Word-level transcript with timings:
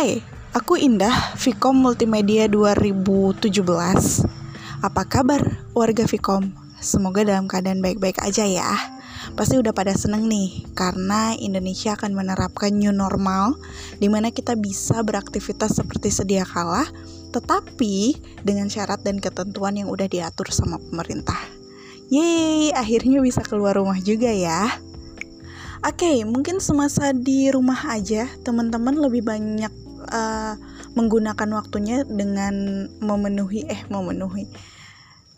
Hai, 0.00 0.24
aku 0.56 0.80
Indah, 0.80 1.36
Vkom 1.36 1.76
Multimedia 1.76 2.48
2017. 2.48 3.52
Apa 4.80 5.04
kabar 5.04 5.60
warga 5.76 6.08
Vkom? 6.08 6.56
Semoga 6.80 7.20
dalam 7.20 7.44
keadaan 7.44 7.84
baik-baik 7.84 8.16
aja 8.24 8.48
ya. 8.48 8.96
Pasti 9.36 9.60
udah 9.60 9.76
pada 9.76 9.92
seneng 9.92 10.24
nih, 10.24 10.64
karena 10.72 11.36
Indonesia 11.36 12.00
akan 12.00 12.16
menerapkan 12.16 12.72
new 12.72 12.96
normal, 12.96 13.60
di 14.00 14.08
mana 14.08 14.32
kita 14.32 14.56
bisa 14.56 15.04
beraktivitas 15.04 15.76
seperti 15.76 16.08
sedia 16.08 16.48
kala, 16.48 16.88
tetapi 17.36 18.16
dengan 18.40 18.72
syarat 18.72 19.04
dan 19.04 19.20
ketentuan 19.20 19.76
yang 19.76 19.92
udah 19.92 20.08
diatur 20.08 20.48
sama 20.48 20.80
pemerintah. 20.80 21.36
Yeay, 22.08 22.72
akhirnya 22.72 23.20
bisa 23.20 23.44
keluar 23.44 23.76
rumah 23.76 24.00
juga 24.00 24.32
ya. 24.32 24.80
Oke, 25.80 26.08
okay, 26.08 26.16
mungkin 26.24 26.56
semasa 26.56 27.12
di 27.12 27.52
rumah 27.52 27.92
aja 27.92 28.28
teman-teman 28.44 28.96
lebih 28.96 29.24
banyak 29.24 29.89
uh, 30.08 30.54
menggunakan 30.96 31.48
waktunya 31.52 32.02
dengan 32.08 32.86
memenuhi 33.04 33.68
eh 33.68 33.82
memenuhi 33.92 34.48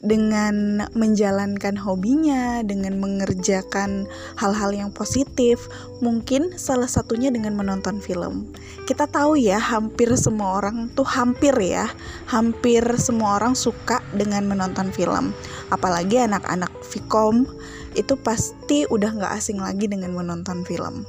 dengan 0.02 0.82
menjalankan 0.98 1.78
hobinya, 1.78 2.66
dengan 2.66 2.98
mengerjakan 2.98 4.10
hal-hal 4.34 4.74
yang 4.74 4.90
positif, 4.90 5.70
mungkin 6.02 6.58
salah 6.58 6.90
satunya 6.90 7.30
dengan 7.30 7.54
menonton 7.54 8.02
film. 8.02 8.50
Kita 8.90 9.06
tahu 9.06 9.38
ya, 9.38 9.62
hampir 9.62 10.10
semua 10.18 10.58
orang 10.58 10.90
tuh 10.98 11.06
hampir 11.06 11.54
ya, 11.54 11.86
hampir 12.26 12.82
semua 12.98 13.38
orang 13.38 13.54
suka 13.54 14.02
dengan 14.10 14.42
menonton 14.50 14.90
film. 14.90 15.30
Apalagi 15.70 16.18
anak-anak 16.26 16.74
Vkom 16.82 17.46
itu 17.94 18.18
pasti 18.18 18.82
udah 18.90 19.14
nggak 19.14 19.32
asing 19.38 19.62
lagi 19.62 19.86
dengan 19.86 20.18
menonton 20.18 20.66
film. 20.66 21.06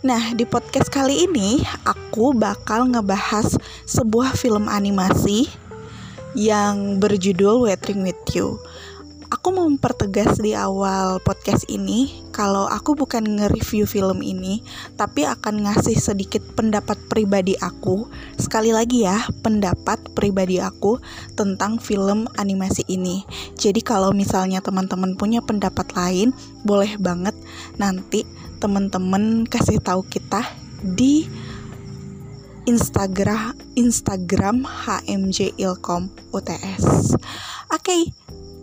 Nah, 0.00 0.32
di 0.32 0.48
podcast 0.48 0.88
kali 0.88 1.28
ini 1.28 1.60
aku 1.84 2.32
bakal 2.32 2.88
ngebahas 2.88 3.60
sebuah 3.84 4.32
film 4.32 4.64
animasi 4.64 5.44
yang 6.32 6.96
berjudul 6.96 7.68
Waiting 7.68 8.08
With 8.08 8.24
You. 8.32 8.56
Aku 9.28 9.52
mau 9.52 9.68
mempertegas 9.68 10.40
di 10.40 10.56
awal 10.56 11.20
podcast 11.20 11.68
ini 11.68 12.24
kalau 12.32 12.64
aku 12.64 12.96
bukan 12.96 13.28
nge-review 13.28 13.84
film 13.84 14.24
ini, 14.24 14.64
tapi 14.96 15.28
akan 15.28 15.68
ngasih 15.68 16.00
sedikit 16.00 16.40
pendapat 16.56 16.96
pribadi 17.12 17.60
aku. 17.60 18.08
Sekali 18.40 18.72
lagi 18.72 19.04
ya, 19.04 19.20
pendapat 19.44 20.00
pribadi 20.16 20.64
aku 20.64 20.96
tentang 21.36 21.76
film 21.76 22.24
animasi 22.40 22.88
ini. 22.88 23.20
Jadi 23.52 23.84
kalau 23.84 24.16
misalnya 24.16 24.64
teman-teman 24.64 25.12
punya 25.20 25.44
pendapat 25.44 25.92
lain, 25.92 26.32
boleh 26.64 26.96
banget 26.96 27.36
nanti 27.76 28.39
teman-teman 28.60 29.48
kasih 29.48 29.80
tahu 29.80 30.04
kita 30.04 30.44
di 30.84 31.24
Instagram 32.68 33.56
Instagram 33.72 34.68
HMJ 34.68 35.56
Ilkom 35.56 36.12
UTS. 36.36 37.16
Oke, 37.72 37.80
okay, 37.80 38.02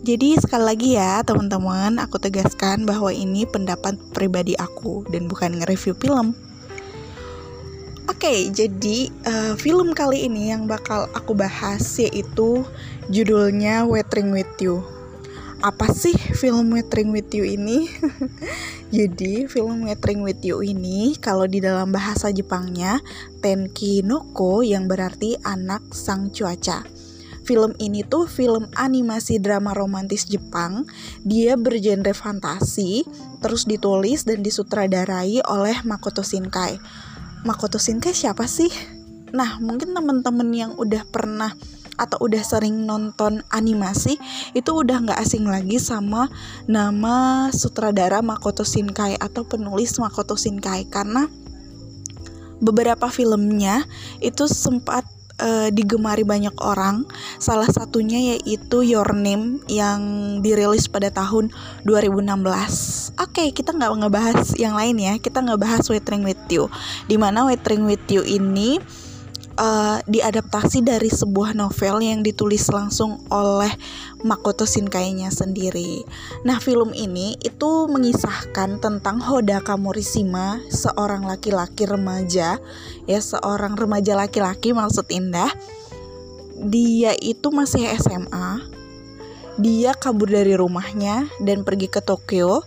jadi 0.06 0.38
sekali 0.38 0.64
lagi 0.64 0.88
ya 0.94 1.26
teman-teman, 1.26 1.98
aku 1.98 2.22
tegaskan 2.22 2.86
bahwa 2.86 3.10
ini 3.10 3.42
pendapat 3.42 3.98
pribadi 4.14 4.54
aku 4.54 5.02
dan 5.10 5.26
bukan 5.26 5.58
nge-review 5.58 5.98
film. 5.98 6.38
Oke, 8.06 8.24
okay, 8.24 8.38
jadi 8.54 9.10
uh, 9.26 9.52
film 9.58 9.92
kali 9.98 10.30
ini 10.30 10.54
yang 10.54 10.70
bakal 10.70 11.10
aku 11.12 11.34
bahas 11.34 11.82
yaitu 11.98 12.62
judulnya 13.10 13.82
Waiting 13.84 14.30
With 14.30 14.48
You 14.62 14.97
apa 15.58 15.90
sih 15.90 16.14
film 16.14 16.70
Weathering 16.70 17.10
with 17.10 17.34
You 17.34 17.42
ini? 17.42 17.90
Jadi 18.96 19.50
film 19.50 19.90
Weathering 19.90 20.22
with 20.22 20.38
You 20.46 20.62
ini 20.62 21.18
kalau 21.18 21.50
di 21.50 21.58
dalam 21.58 21.90
bahasa 21.90 22.30
Jepangnya 22.30 23.02
Tenki 23.42 24.06
Noko 24.06 24.62
yang 24.62 24.86
berarti 24.86 25.34
anak 25.42 25.90
sang 25.90 26.30
cuaca. 26.30 26.86
Film 27.42 27.74
ini 27.80 28.04
tuh 28.04 28.28
film 28.28 28.70
animasi 28.76 29.40
drama 29.42 29.74
romantis 29.74 30.28
Jepang. 30.28 30.84
Dia 31.24 31.56
bergenre 31.56 32.12
fantasi, 32.12 33.08
terus 33.40 33.64
ditulis 33.64 34.28
dan 34.28 34.44
disutradarai 34.44 35.42
oleh 35.48 35.80
Makoto 35.82 36.20
Shinkai. 36.20 36.76
Makoto 37.48 37.80
Shinkai 37.80 38.12
siapa 38.12 38.44
sih? 38.44 38.68
Nah, 39.32 39.60
mungkin 39.64 39.96
teman-teman 39.96 40.48
yang 40.52 40.72
udah 40.76 41.08
pernah 41.08 41.56
atau 41.98 42.24
udah 42.24 42.40
sering 42.40 42.86
nonton 42.86 43.42
animasi 43.50 44.16
itu 44.54 44.70
udah 44.70 45.04
nggak 45.04 45.20
asing 45.20 45.44
lagi 45.44 45.76
sama 45.82 46.30
nama 46.70 47.48
sutradara 47.50 48.22
Makoto 48.22 48.62
Shinkai 48.62 49.18
atau 49.18 49.42
penulis 49.44 49.98
Makoto 49.98 50.38
Shinkai 50.38 50.86
karena 50.86 51.26
beberapa 52.62 53.10
filmnya 53.10 53.86
itu 54.22 54.46
sempat 54.46 55.06
uh, 55.42 55.68
digemari 55.70 56.26
banyak 56.26 56.54
orang. 56.60 57.06
Salah 57.38 57.70
satunya 57.70 58.36
yaitu 58.36 58.82
Your 58.84 59.14
Name 59.14 59.62
yang 59.70 60.00
dirilis 60.42 60.90
pada 60.90 61.08
tahun 61.10 61.50
2016. 61.86 62.26
Oke, 62.26 63.14
okay, 63.18 63.48
kita 63.54 63.74
nggak 63.74 63.90
ngebahas 64.04 64.54
yang 64.58 64.74
lain 64.74 64.98
ya. 64.98 65.14
Kita 65.18 65.42
nggak 65.42 65.60
bahas 65.60 65.86
Waiting 65.88 66.26
with 66.26 66.40
You. 66.50 66.66
Di 67.06 67.16
mana 67.16 67.46
Waiting 67.46 67.86
with 67.86 68.04
You 68.10 68.22
ini 68.26 68.82
uh, 69.58 69.98
diadaptasi 70.06 70.86
dari 70.86 71.10
sebuah 71.10 71.52
novel 71.52 72.00
yang 72.00 72.22
ditulis 72.22 72.70
langsung 72.70 73.20
oleh 73.28 73.74
Makoto 74.22 74.64
Shinkai-nya 74.64 75.28
sendiri. 75.34 76.06
Nah, 76.46 76.62
film 76.62 76.94
ini 76.94 77.34
itu 77.42 77.90
mengisahkan 77.90 78.78
tentang 78.78 79.18
Hodaka 79.18 79.74
Morishima, 79.74 80.62
seorang 80.70 81.26
laki-laki 81.26 81.84
remaja, 81.84 82.62
ya 83.04 83.20
seorang 83.20 83.74
remaja 83.74 84.14
laki-laki 84.14 84.70
maksud 84.70 85.10
indah. 85.10 85.50
Dia 86.58 87.14
itu 87.18 87.50
masih 87.54 87.86
SMA. 87.98 88.62
Dia 89.58 89.90
kabur 89.94 90.30
dari 90.30 90.54
rumahnya 90.54 91.26
dan 91.42 91.66
pergi 91.66 91.90
ke 91.90 91.98
Tokyo 91.98 92.62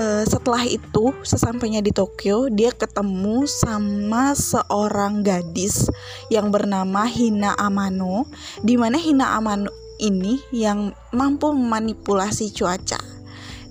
uh, 0.00 0.24
setelah 0.24 0.64
itu 0.64 1.12
sesampainya 1.24 1.80
di 1.80 1.92
Tokyo 1.92 2.48
dia 2.52 2.72
ketemu 2.72 3.44
sama 3.48 4.32
seorang 4.36 5.24
gadis 5.24 5.88
yang 6.32 6.52
bernama 6.52 7.04
Hina 7.08 7.56
Amano 7.56 8.28
di 8.60 8.76
mana 8.76 9.00
Hina 9.00 9.36
Amano 9.36 9.72
ini 9.96 10.40
yang 10.52 10.92
mampu 11.12 11.52
memanipulasi 11.56 12.52
cuaca 12.52 13.00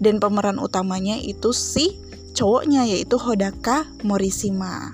dan 0.01 0.17
pemeran 0.17 0.57
utamanya 0.57 1.15
itu 1.15 1.53
si 1.53 2.01
cowoknya 2.35 2.83
yaitu 2.89 3.15
Hodaka 3.15 3.87
Morishima. 4.03 4.91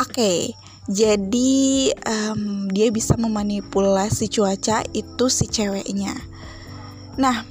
Oke, 0.00 0.16
okay, 0.16 0.40
jadi 0.88 1.92
um, 2.08 2.72
dia 2.72 2.88
bisa 2.88 3.20
memanipulasi 3.20 4.32
cuaca 4.32 4.80
itu 4.96 5.28
si 5.28 5.44
ceweknya. 5.44 6.16
Nah, 7.20 7.44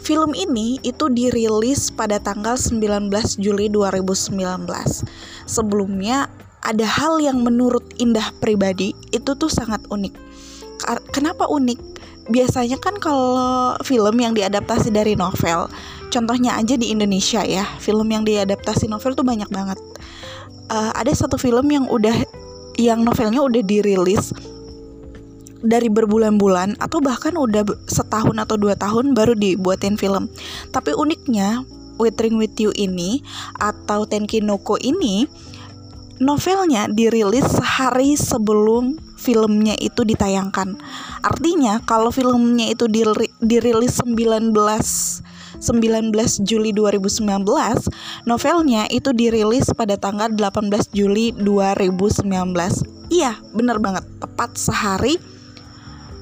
Film 0.00 0.32
ini 0.32 0.80
itu 0.80 1.12
dirilis 1.12 1.92
pada 1.92 2.16
tanggal 2.16 2.56
19 2.56 3.12
Juli 3.36 3.68
2019. 3.68 4.64
Sebelumnya 5.44 6.32
ada 6.64 6.86
hal 6.88 7.20
yang 7.20 7.44
menurut 7.44 7.84
Indah 8.00 8.32
pribadi 8.40 8.96
itu 9.12 9.36
tuh 9.36 9.52
sangat 9.52 9.84
unik. 9.92 10.16
Kenapa 11.12 11.44
unik? 11.48 11.80
Biasanya 12.32 12.80
kan 12.80 12.96
kalau 12.96 13.76
film 13.84 14.16
yang 14.16 14.32
diadaptasi 14.32 14.88
dari 14.88 15.18
novel, 15.18 15.68
contohnya 16.08 16.56
aja 16.56 16.80
di 16.80 16.88
Indonesia 16.88 17.44
ya, 17.44 17.68
film 17.76 18.08
yang 18.08 18.24
diadaptasi 18.24 18.88
novel 18.88 19.12
tuh 19.12 19.26
banyak 19.26 19.50
banget. 19.52 19.76
Uh, 20.70 20.94
ada 20.94 21.10
satu 21.10 21.34
film 21.36 21.66
yang 21.68 21.84
udah 21.90 22.14
yang 22.78 23.02
novelnya 23.02 23.42
udah 23.42 23.60
dirilis 23.66 24.30
dari 25.60 25.92
berbulan-bulan 25.92 26.80
atau 26.80 26.98
bahkan 27.04 27.36
udah 27.36 27.64
setahun 27.88 28.36
atau 28.36 28.56
dua 28.56 28.76
tahun 28.76 29.12
baru 29.12 29.36
dibuatin 29.36 30.00
film. 30.00 30.28
Tapi 30.72 30.96
uniknya 30.96 31.64
Waiting 32.00 32.40
With 32.40 32.56
You 32.56 32.72
ini 32.72 33.20
atau 33.60 34.08
Tenki 34.08 34.40
Noko 34.40 34.80
ini 34.80 35.28
novelnya 36.20 36.88
dirilis 36.88 37.44
sehari 37.48 38.16
sebelum 38.16 38.96
filmnya 39.20 39.76
itu 39.76 40.00
ditayangkan. 40.04 40.80
Artinya 41.20 41.84
kalau 41.84 42.08
filmnya 42.08 42.72
itu 42.72 42.88
dirilis 43.40 44.00
19 44.00 44.56
19 45.60 46.40
Juli 46.48 46.72
2019, 46.72 47.20
novelnya 48.24 48.88
itu 48.88 49.12
dirilis 49.12 49.68
pada 49.76 50.00
tanggal 50.00 50.32
18 50.32 50.88
Juli 50.96 51.36
2019. 51.36 52.24
Iya, 53.12 53.36
bener 53.52 53.76
banget, 53.76 54.08
tepat 54.24 54.56
sehari 54.56 55.20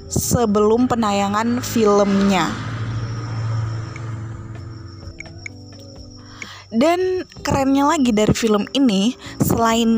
sebelum 0.08 0.88
penayangan 0.88 1.60
filmnya. 1.60 2.48
Dan 6.68 7.24
kerennya 7.40 7.88
lagi 7.88 8.12
dari 8.12 8.34
film 8.36 8.68
ini, 8.76 9.16
selain 9.40 9.88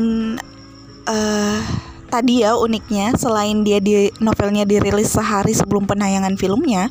uh, 1.03 1.59
tadi 2.07 2.47
ya 2.47 2.55
uniknya, 2.55 3.11
selain 3.19 3.67
dia 3.67 3.83
di 3.83 4.07
novelnya 4.23 4.63
dirilis 4.63 5.11
sehari 5.11 5.51
sebelum 5.51 5.83
penayangan 5.83 6.39
filmnya, 6.39 6.87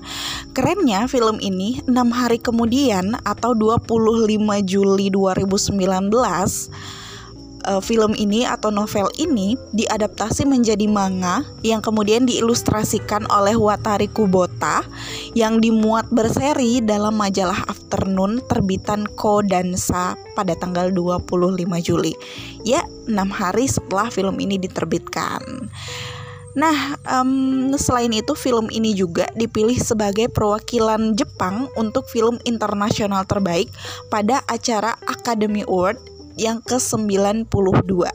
kerennya 0.52 1.08
film 1.08 1.40
ini 1.40 1.80
enam 1.88 2.12
hari 2.12 2.36
kemudian 2.36 3.16
atau 3.24 3.56
25 3.56 3.88
Juli 4.68 5.08
2019 5.08 5.80
uh, 7.66 7.82
film 7.82 8.16
ini 8.16 8.46
atau 8.48 8.72
novel 8.72 9.08
ini 9.20 9.58
diadaptasi 9.76 10.46
menjadi 10.48 10.86
manga 10.86 11.44
yang 11.64 11.84
kemudian 11.84 12.24
diilustrasikan 12.24 13.26
oleh 13.28 13.56
Watari 13.56 14.08
Kubota 14.08 14.84
yang 15.36 15.60
dimuat 15.60 16.08
berseri 16.12 16.80
dalam 16.80 17.16
majalah 17.16 17.66
Afternoon 17.68 18.40
terbitan 18.48 19.04
Kodansha 19.18 20.16
pada 20.32 20.56
tanggal 20.56 20.92
25 20.94 21.26
Juli. 21.84 22.14
Ya, 22.64 22.84
enam 23.08 23.28
hari 23.32 23.68
setelah 23.68 24.08
film 24.08 24.40
ini 24.40 24.56
diterbitkan. 24.56 25.70
Nah, 26.58 26.98
um, 27.06 27.70
selain 27.78 28.10
itu 28.10 28.34
film 28.34 28.66
ini 28.74 28.90
juga 28.90 29.30
dipilih 29.38 29.78
sebagai 29.78 30.26
perwakilan 30.26 31.14
Jepang 31.14 31.70
untuk 31.78 32.10
film 32.10 32.42
internasional 32.42 33.22
terbaik 33.22 33.70
pada 34.10 34.42
acara 34.50 34.98
Academy 35.06 35.62
Award 35.62 36.19
yang 36.40 36.64
ke-92. 36.64 38.08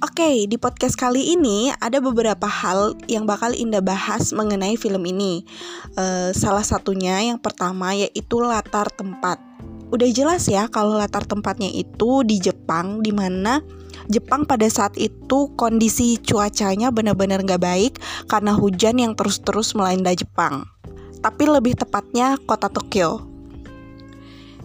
Oke, 0.00 0.44
di 0.50 0.58
podcast 0.58 0.98
kali 0.98 1.38
ini 1.38 1.70
ada 1.78 2.02
beberapa 2.02 2.44
hal 2.44 2.98
yang 3.06 3.24
bakal 3.24 3.54
Indah 3.54 3.80
bahas 3.80 4.34
mengenai 4.34 4.74
film 4.74 5.06
ini. 5.06 5.46
Uh, 5.94 6.34
salah 6.34 6.66
satunya 6.66 7.22
yang 7.22 7.38
pertama 7.38 7.94
yaitu 7.94 8.42
latar 8.42 8.90
tempat. 8.92 9.38
Udah 9.94 10.10
jelas 10.10 10.44
ya 10.50 10.66
kalau 10.68 10.98
latar 10.98 11.22
tempatnya 11.24 11.70
itu 11.70 12.26
di 12.26 12.36
Jepang, 12.36 13.00
di 13.00 13.14
mana 13.14 13.64
Jepang 14.08 14.48
pada 14.48 14.64
saat 14.70 14.96
itu 14.96 15.52
kondisi 15.58 16.16
cuacanya 16.22 16.88
benar-benar 16.88 17.44
nggak 17.44 17.62
baik 17.62 17.94
karena 18.30 18.56
hujan 18.56 18.96
yang 19.02 19.12
terus-terus 19.12 19.76
melanda 19.76 20.14
Jepang. 20.14 20.64
Tapi 21.20 21.44
lebih 21.44 21.76
tepatnya 21.76 22.40
kota 22.48 22.72
Tokyo. 22.72 23.28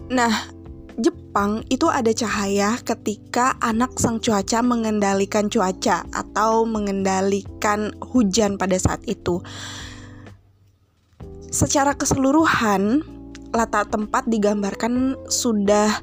Nah, 0.08 0.56
Jepang 0.96 1.60
itu 1.68 1.92
ada 1.92 2.08
cahaya 2.08 2.80
ketika 2.80 3.60
anak 3.60 4.00
sang 4.00 4.16
cuaca 4.16 4.64
mengendalikan 4.64 5.52
cuaca 5.52 6.08
atau 6.08 6.64
mengendalikan 6.64 7.92
hujan 8.00 8.56
pada 8.56 8.80
saat 8.80 9.04
itu. 9.04 9.44
Secara 11.52 11.92
keseluruhan, 11.92 13.04
latar 13.52 13.84
tempat 13.92 14.24
digambarkan 14.24 15.20
sudah 15.28 16.00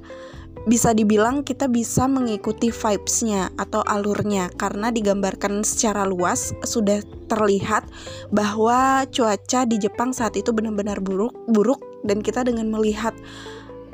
bisa 0.64 0.96
dibilang 0.96 1.44
kita 1.44 1.68
bisa 1.68 2.08
mengikuti 2.08 2.72
vibes-nya 2.72 3.52
atau 3.60 3.84
alurnya 3.84 4.48
karena 4.56 4.96
digambarkan 4.96 5.60
secara 5.68 6.08
luas 6.08 6.56
sudah 6.64 7.04
terlihat 7.28 7.84
bahwa 8.32 9.04
cuaca 9.12 9.68
di 9.68 9.76
Jepang 9.76 10.16
saat 10.16 10.40
itu 10.40 10.56
benar-benar 10.56 11.04
buruk 11.04 11.36
buruk 11.52 11.84
dan 12.08 12.24
kita 12.24 12.48
dengan 12.48 12.72
melihat 12.72 13.12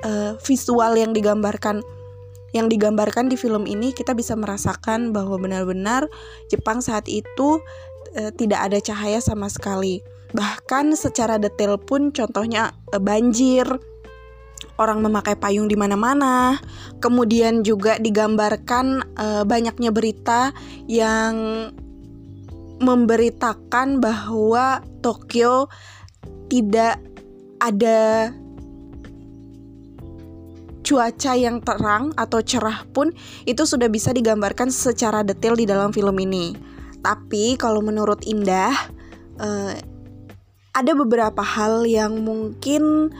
uh, 0.05 0.37
visual 0.45 0.93
yang 0.93 1.09
digambarkan 1.09 1.81
yang 2.53 2.65
digambarkan 2.65 3.29
di 3.29 3.37
film 3.37 3.69
ini 3.69 3.93
kita 3.93 4.13
bisa 4.17 4.33
merasakan 4.33 5.13
bahwa 5.13 5.37
benar-benar 5.37 6.09
Jepang 6.49 6.81
saat 6.81 7.05
itu 7.05 7.61
uh, 8.17 8.31
tidak 8.37 8.69
ada 8.69 8.81
cahaya 8.81 9.21
sama 9.21 9.49
sekali. 9.49 10.01
Bahkan 10.33 10.93
secara 10.97 11.37
detail 11.41 11.77
pun 11.77 12.09
contohnya 12.09 12.73
uh, 12.93 13.01
banjir, 13.01 13.65
orang 14.79 15.03
memakai 15.03 15.35
payung 15.35 15.67
di 15.67 15.75
mana-mana. 15.75 16.55
Kemudian 17.03 17.61
juga 17.61 17.99
digambarkan 17.99 19.03
uh, 19.19 19.43
banyaknya 19.43 19.91
berita 19.91 20.55
yang 20.87 21.67
memberitakan 22.79 23.99
bahwa 23.99 24.79
Tokyo 25.03 25.67
tidak 26.47 27.03
ada 27.59 28.31
cuaca 30.87 31.37
yang 31.37 31.61
terang 31.61 32.15
atau 32.17 32.41
cerah 32.41 32.81
pun 32.89 33.13
itu 33.45 33.61
sudah 33.67 33.85
bisa 33.91 34.09
digambarkan 34.09 34.73
secara 34.73 35.21
detail 35.21 35.53
di 35.53 35.67
dalam 35.67 35.93
film 35.93 36.15
ini. 36.17 36.55
Tapi 37.03 37.59
kalau 37.59 37.83
menurut 37.83 38.25
Indah 38.25 38.73
uh, 39.37 39.75
ada 40.73 40.91
beberapa 40.95 41.43
hal 41.43 41.83
yang 41.85 42.23
mungkin 42.23 43.11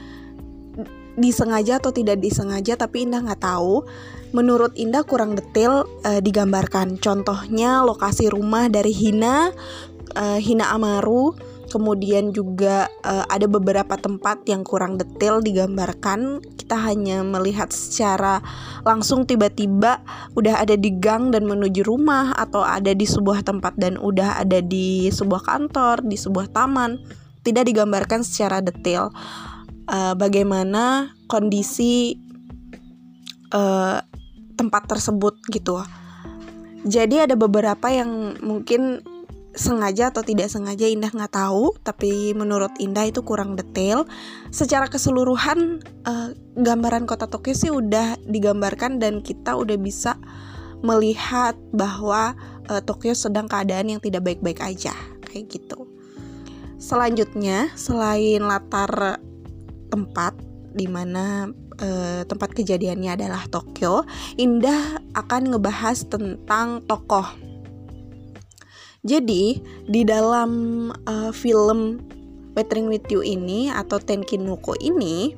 disengaja 1.20 1.78
atau 1.78 1.92
tidak 1.92 2.18
disengaja 2.18 2.74
tapi 2.80 3.04
Indah 3.06 3.20
nggak 3.20 3.44
tahu. 3.44 3.84
Menurut 4.32 4.72
Indah 4.74 5.04
kurang 5.04 5.36
detail 5.36 5.84
uh, 6.02 6.18
digambarkan. 6.24 6.96
Contohnya 6.98 7.84
lokasi 7.84 8.32
rumah 8.32 8.72
dari 8.72 8.94
Hina, 8.94 9.52
uh, 10.16 10.38
Hina 10.40 10.72
Amaru 10.72 11.36
kemudian 11.70 12.34
juga 12.34 12.90
uh, 13.06 13.24
ada 13.30 13.46
beberapa 13.46 13.94
tempat 13.94 14.42
yang 14.50 14.66
kurang 14.66 14.98
detail 14.98 15.38
digambarkan 15.38 16.42
kita 16.58 16.74
hanya 16.74 17.22
melihat 17.22 17.70
secara 17.70 18.42
langsung 18.82 19.22
tiba-tiba 19.22 20.02
udah 20.34 20.66
ada 20.66 20.74
di 20.74 20.90
gang 20.98 21.30
dan 21.30 21.46
menuju 21.46 21.86
rumah 21.86 22.34
atau 22.34 22.66
ada 22.66 22.90
di 22.90 23.06
sebuah 23.06 23.46
tempat 23.46 23.78
dan 23.78 23.94
udah 24.02 24.42
ada 24.42 24.58
di 24.58 25.06
sebuah 25.14 25.46
kantor 25.46 26.02
di 26.02 26.18
sebuah 26.18 26.50
taman 26.50 26.98
tidak 27.46 27.70
digambarkan 27.70 28.20
secara 28.26 28.60
detail 28.60 29.14
uh, 29.90 30.14
bagaimana 30.14 31.12
kondisi 31.26 32.16
uh, 33.50 33.98
tempat 34.54 34.86
tersebut 34.86 35.36
gitu. 35.50 35.82
Jadi 36.86 37.28
ada 37.28 37.36
beberapa 37.36 37.92
yang 37.92 38.40
mungkin 38.40 39.04
sengaja 39.50 40.14
atau 40.14 40.22
tidak 40.22 40.46
sengaja 40.46 40.86
Indah 40.86 41.10
nggak 41.10 41.34
tahu 41.34 41.74
tapi 41.82 42.32
menurut 42.32 42.70
Indah 42.80 43.10
itu 43.10 43.20
kurang 43.20 43.58
detail. 43.58 44.06
Secara 44.54 44.86
keseluruhan 44.86 45.82
uh, 46.06 46.30
gambaran 46.56 47.04
kota 47.04 47.26
Tokyo 47.28 47.52
sih 47.52 47.68
udah 47.68 48.16
digambarkan 48.24 49.02
dan 49.02 49.20
kita 49.20 49.58
udah 49.58 49.76
bisa 49.76 50.16
melihat 50.80 51.58
bahwa 51.74 52.32
uh, 52.72 52.80
Tokyo 52.80 53.12
sedang 53.12 53.50
keadaan 53.50 53.92
yang 53.92 54.00
tidak 54.00 54.24
baik-baik 54.24 54.62
aja 54.64 54.94
kayak 55.28 55.52
gitu. 55.52 55.84
Selanjutnya 56.80 57.68
selain 57.76 58.40
latar 58.40 59.20
tempat 59.90 60.38
di 60.70 60.86
mana 60.86 61.50
uh, 61.82 62.22
tempat 62.24 62.54
kejadiannya 62.54 63.18
adalah 63.18 63.42
Tokyo 63.50 64.06
Indah 64.38 65.02
akan 65.18 65.50
ngebahas 65.50 66.06
tentang 66.06 66.86
tokoh 66.86 67.26
jadi 69.00 69.56
di 69.88 70.02
dalam 70.04 70.50
uh, 71.08 71.32
film 71.32 72.04
Weathering 72.52 72.92
with 72.92 73.08
You 73.08 73.24
ini 73.24 73.72
atau 73.72 73.96
Tenkinuko 73.96 74.76
ini 74.76 75.32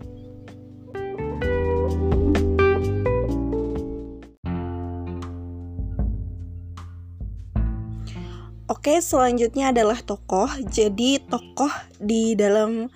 Oke, 8.82 8.98
selanjutnya 8.98 9.70
adalah 9.70 10.02
tokoh. 10.02 10.50
Jadi 10.66 11.22
tokoh 11.22 11.70
di 12.02 12.34
dalam 12.34 12.90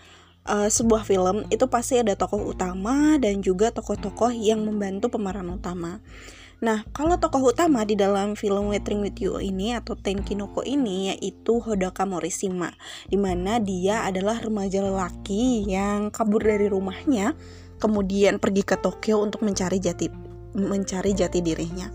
uh, 0.47 0.71
sebuah 0.71 1.03
film 1.05 1.45
itu 1.50 1.67
pasti 1.67 1.99
ada 2.00 2.15
tokoh 2.15 2.55
utama 2.55 3.19
dan 3.19 3.43
juga 3.43 3.75
tokoh-tokoh 3.75 4.33
yang 4.33 4.62
membantu 4.62 5.12
pemeran 5.12 5.50
utama. 5.53 6.00
Nah, 6.57 6.88
kalau 6.97 7.21
tokoh 7.21 7.53
utama 7.53 7.85
di 7.85 8.00
dalam 8.00 8.33
film 8.33 8.73
Weathering 8.73 9.05
with 9.05 9.21
You 9.21 9.37
ini 9.45 9.76
atau 9.76 9.93
Tenkinoko 9.93 10.65
ini 10.65 11.12
yaitu 11.12 11.61
Hodaka 11.61 12.09
Morishima, 12.09 12.73
di 13.12 13.21
mana 13.21 13.61
dia 13.61 14.09
adalah 14.09 14.41
remaja 14.41 14.81
lelaki 14.81 15.69
yang 15.69 16.09
kabur 16.09 16.41
dari 16.41 16.73
rumahnya, 16.73 17.37
kemudian 17.76 18.41
pergi 18.41 18.65
ke 18.65 18.81
Tokyo 18.81 19.21
untuk 19.21 19.45
mencari 19.45 19.76
jati 19.76 20.09
mencari 20.57 21.12
jati 21.12 21.45
dirinya. 21.45 21.93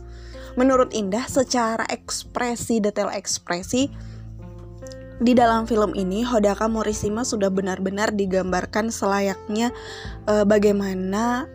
Menurut 0.53 0.93
Indah, 0.93 1.25
secara 1.25 1.87
ekspresi 1.89 2.77
detail 2.77 3.09
ekspresi 3.09 3.89
di 5.21 5.37
dalam 5.37 5.69
film 5.69 5.93
ini 5.93 6.25
Hodaka 6.25 6.65
Morishima 6.65 7.21
sudah 7.21 7.53
benar-benar 7.53 8.09
digambarkan 8.17 8.89
selayaknya 8.89 9.69
e, 10.25 10.41
bagaimana 10.49 11.45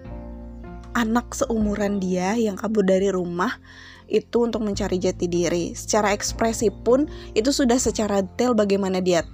anak 0.95 1.35
seumuran 1.35 1.99
dia 1.99 2.39
yang 2.39 2.55
kabur 2.55 2.87
dari 2.87 3.11
rumah 3.11 3.59
itu 4.07 4.47
untuk 4.47 4.63
mencari 4.63 5.03
jati 5.03 5.27
diri. 5.27 5.75
Secara 5.75 6.15
ekspresi 6.15 6.71
pun 6.71 7.11
itu 7.35 7.51
sudah 7.51 7.77
secara 7.77 8.23
detail 8.23 8.55
bagaimana 8.55 9.03
dia 9.03 9.27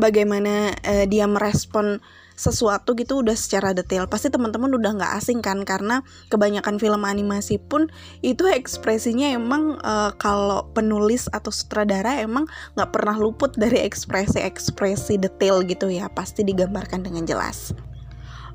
bagaimana 0.00 0.74
uh, 0.82 1.04
dia 1.08 1.28
merespon 1.28 2.00
sesuatu 2.34 2.96
gitu 2.96 3.20
udah 3.20 3.36
secara 3.36 3.72
detail. 3.76 4.08
Pasti 4.08 4.28
teman-teman 4.28 4.72
udah 4.74 4.98
nggak 4.98 5.12
asing 5.20 5.40
kan 5.44 5.62
karena 5.62 6.00
kebanyakan 6.32 6.76
film 6.80 7.02
animasi 7.04 7.60
pun 7.60 7.88
itu 8.24 8.48
ekspresinya 8.48 9.32
emang 9.32 9.78
uh, 9.84 10.10
kalau 10.16 10.68
penulis 10.72 11.28
atau 11.30 11.52
sutradara 11.52 12.20
emang 12.20 12.48
nggak 12.74 12.90
pernah 12.90 13.16
luput 13.16 13.54
dari 13.56 13.82
ekspresi-ekspresi 13.84 15.20
detail 15.20 15.62
gitu 15.66 15.88
ya. 15.92 16.08
Pasti 16.12 16.44
digambarkan 16.44 17.04
dengan 17.04 17.24
jelas. 17.28 17.76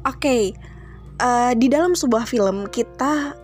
Oke, 0.06 0.22
okay, 0.22 0.44
uh, 1.22 1.52
di 1.58 1.68
dalam 1.68 1.98
sebuah 1.98 2.30
film 2.30 2.70
kita 2.70 3.36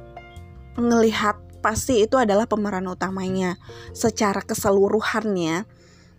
ngelihat 0.78 1.38
pasti 1.64 2.04
itu 2.04 2.20
adalah 2.20 2.44
pemeran 2.44 2.86
utamanya 2.92 3.56
secara 3.96 4.44
keseluruhannya. 4.44 5.64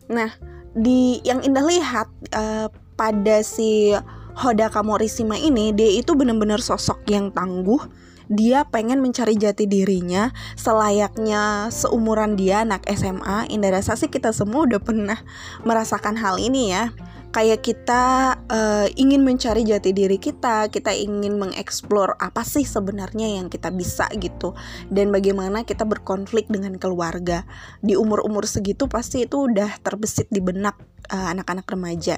Nah, 0.09 0.31
di 0.73 1.21
yang 1.23 1.45
Indah 1.45 1.65
lihat 1.69 2.09
uh, 2.33 2.69
pada 2.95 3.43
si 3.43 3.95
Hoda 4.35 4.67
Kamorishima 4.67 5.39
ini 5.39 5.71
dia 5.71 5.91
itu 5.95 6.19
benar-benar 6.19 6.59
sosok 6.59 7.07
yang 7.07 7.31
tangguh. 7.31 7.79
Dia 8.25 8.65
pengen 8.65 9.05
mencari 9.05 9.37
jati 9.37 9.69
dirinya 9.69 10.33
selayaknya 10.57 11.69
seumuran 11.69 12.41
dia 12.41 12.65
anak 12.65 12.89
SMA 12.89 13.53
Indah 13.53 13.69
rasa 13.69 14.01
sih 14.01 14.09
kita 14.09 14.33
semua 14.33 14.65
udah 14.65 14.81
pernah 14.81 15.21
merasakan 15.61 16.17
hal 16.17 16.41
ini 16.41 16.73
ya 16.73 16.89
kayak 17.35 17.67
kita 17.67 18.03
uh, 18.47 18.87
ingin 18.95 19.27
mencari 19.27 19.67
jati 19.67 19.91
diri 19.91 20.23
kita, 20.23 20.71
kita 20.71 20.95
ingin 20.95 21.35
mengeksplor 21.35 22.15
apa 22.23 22.47
sih 22.47 22.63
sebenarnya 22.63 23.43
yang 23.43 23.51
kita 23.51 23.75
bisa 23.75 24.07
gitu, 24.15 24.55
dan 24.87 25.11
bagaimana 25.11 25.67
kita 25.67 25.83
berkonflik 25.83 26.47
dengan 26.47 26.79
keluarga 26.79 27.43
di 27.83 27.99
umur-umur 27.99 28.47
segitu 28.47 28.87
pasti 28.87 29.27
itu 29.27 29.51
udah 29.51 29.83
terbesit 29.83 30.31
di 30.31 30.39
benak 30.39 30.79
eh, 31.11 31.27
anak-anak 31.35 31.67
uh, 31.67 31.73
remaja. 31.75 32.17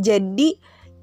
Jadi 0.00 0.56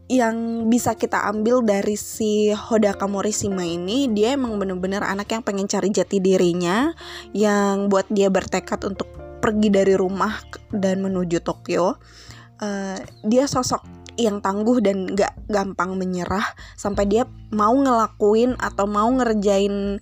yang 0.10 0.68
bisa 0.68 0.98
kita 0.98 1.30
ambil 1.30 1.64
dari 1.64 1.96
si 1.96 2.50
Hodaka 2.52 3.08
Morishima 3.08 3.64
ini 3.64 4.12
dia 4.12 4.36
emang 4.36 4.60
bener-bener 4.60 5.06
anak 5.06 5.32
yang 5.32 5.46
pengen 5.46 5.72
cari 5.72 5.88
jati 5.88 6.20
dirinya 6.20 6.92
yang 7.32 7.88
buat 7.88 8.12
dia 8.12 8.28
bertekad 8.28 8.84
untuk 8.84 9.08
pergi 9.40 9.72
dari 9.72 9.96
rumah 9.96 10.36
dan 10.76 11.00
menuju 11.00 11.40
Tokyo 11.40 11.96
uh, 12.62 12.98
dia 13.26 13.46
sosok 13.50 13.84
yang 14.20 14.40
tangguh 14.40 14.80
dan 14.84 15.10
gak 15.18 15.34
gampang 15.50 15.98
menyerah 15.98 16.46
sampai 16.78 17.10
dia 17.10 17.24
mau 17.50 17.74
ngelakuin 17.74 18.56
atau 18.60 18.86
mau 18.86 19.10
ngerjain 19.10 19.98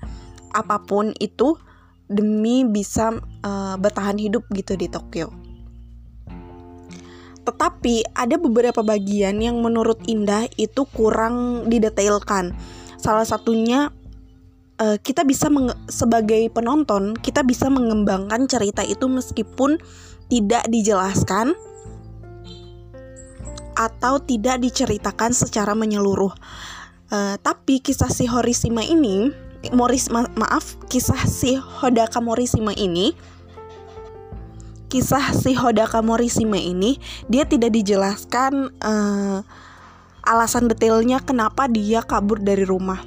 apa 0.52 0.82
pun 0.84 1.14
itu 1.22 1.56
demi 2.10 2.66
bisa 2.66 3.14
uh, 3.46 3.76
bertahan 3.78 4.18
hidup 4.18 4.44
gitu 4.52 4.74
di 4.74 4.90
Tokyo. 4.90 5.30
Tetapi 7.46 8.14
ada 8.14 8.36
beberapa 8.38 8.82
bagian 8.82 9.42
yang 9.42 9.62
menurut 9.62 10.02
Indah 10.10 10.50
itu 10.58 10.86
kurang 10.90 11.66
didetailkan. 11.70 12.54
Salah 12.98 13.26
satunya 13.26 13.94
uh, 14.82 14.98
kita 14.98 15.22
bisa 15.22 15.48
sebagai 15.88 16.50
penonton 16.50 17.14
kita 17.14 17.46
bisa 17.46 17.70
mengembangkan 17.70 18.50
cerita 18.50 18.82
itu 18.82 19.06
meskipun 19.06 19.78
tidak 20.30 20.66
dijelaskan 20.70 21.54
atau 23.80 24.20
tidak 24.20 24.60
diceritakan 24.60 25.32
secara 25.32 25.72
menyeluruh. 25.72 26.36
Uh, 27.10 27.40
tapi 27.40 27.80
kisah 27.80 28.12
si 28.12 28.28
Horisima 28.28 28.84
ini, 28.84 29.32
Moris 29.72 30.12
ma 30.12 30.28
maaf, 30.36 30.76
kisah 30.92 31.24
si 31.24 31.56
Hodaka 31.56 32.20
Morisima 32.20 32.76
ini 32.76 33.16
kisah 34.90 35.38
si 35.38 35.54
Hodaka 35.54 36.02
Morishima 36.02 36.58
ini 36.58 36.98
dia 37.30 37.46
tidak 37.46 37.78
dijelaskan 37.78 38.74
uh, 38.82 39.46
alasan 40.26 40.66
detailnya 40.66 41.22
kenapa 41.22 41.70
dia 41.70 42.02
kabur 42.02 42.42
dari 42.42 42.66
rumah 42.66 42.98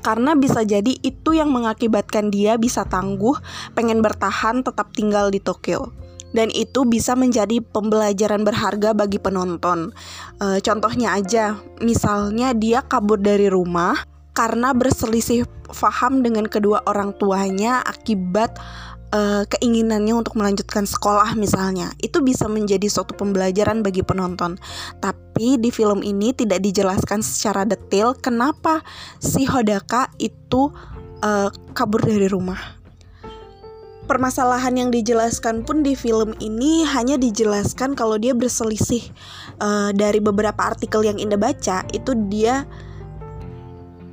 karena 0.00 0.32
bisa 0.32 0.64
jadi 0.64 0.96
itu 1.04 1.36
yang 1.36 1.52
mengakibatkan 1.52 2.32
dia 2.32 2.56
bisa 2.56 2.88
tangguh 2.88 3.36
pengen 3.76 4.00
bertahan 4.00 4.64
tetap 4.64 4.88
tinggal 4.96 5.28
di 5.28 5.36
Tokyo 5.36 5.92
dan 6.36 6.52
itu 6.52 6.84
bisa 6.84 7.16
menjadi 7.16 7.64
pembelajaran 7.64 8.44
berharga 8.44 8.92
bagi 8.92 9.16
penonton. 9.16 9.96
E, 10.36 10.60
contohnya 10.60 11.16
aja, 11.16 11.56
misalnya 11.80 12.52
dia 12.52 12.84
kabur 12.84 13.16
dari 13.16 13.48
rumah 13.48 13.96
karena 14.36 14.76
berselisih 14.76 15.48
faham 15.72 16.20
dengan 16.20 16.44
kedua 16.44 16.84
orang 16.84 17.16
tuanya 17.16 17.80
akibat 17.80 18.60
uh, 19.16 19.48
keinginannya 19.48 20.12
untuk 20.12 20.36
melanjutkan 20.36 20.84
sekolah 20.84 21.32
misalnya. 21.34 21.92
Itu 22.04 22.20
bisa 22.20 22.44
menjadi 22.46 22.86
suatu 22.86 23.16
pembelajaran 23.16 23.80
bagi 23.80 24.04
penonton. 24.04 24.60
Tapi 25.00 25.56
di 25.60 25.72
film 25.72 26.04
ini 26.04 26.36
tidak 26.36 26.60
dijelaskan 26.62 27.24
secara 27.24 27.64
detail 27.64 28.16
kenapa 28.16 28.84
si 29.18 29.48
Hodaka 29.48 30.12
itu 30.20 30.68
uh, 31.24 31.48
kabur 31.72 32.04
dari 32.04 32.28
rumah 32.28 32.76
permasalahan 34.06 34.74
yang 34.78 34.90
dijelaskan 34.94 35.66
pun 35.66 35.82
di 35.82 35.98
film 35.98 36.32
ini 36.38 36.86
hanya 36.86 37.18
dijelaskan 37.18 37.98
kalau 37.98 38.16
dia 38.16 38.32
berselisih 38.32 39.02
uh, 39.58 39.90
dari 39.92 40.22
beberapa 40.22 40.62
artikel 40.62 41.02
yang 41.02 41.18
Indah 41.18 41.38
baca 41.38 41.82
itu 41.90 42.14
dia 42.30 42.64